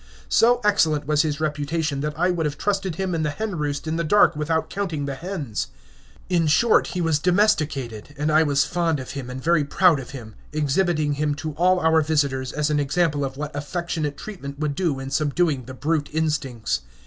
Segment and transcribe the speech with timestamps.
[0.29, 3.85] So excellent was his reputation that I would have trusted him in the hen roost
[3.87, 5.67] in the dark without counting the hens.
[6.27, 10.09] In short, he was domesticated, and I was fond of him and very proud of
[10.09, 14.73] him, exhibiting him to all our visitors as an example of what affectionate treatment would
[14.73, 16.81] do in subduing the brute instincts.